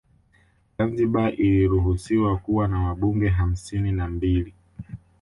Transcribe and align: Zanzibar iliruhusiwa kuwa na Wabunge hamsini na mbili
Zanzibar 0.77 1.33
iliruhusiwa 1.33 2.37
kuwa 2.37 2.67
na 2.67 2.79
Wabunge 2.83 3.29
hamsini 3.29 3.91
na 3.91 4.07
mbili 4.07 4.53